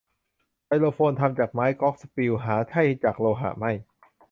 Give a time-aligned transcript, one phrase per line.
[0.65, 3.71] ไซโลโฟน ทำจากไม้กล็อคสปีล หาใช่จากโลหะไม่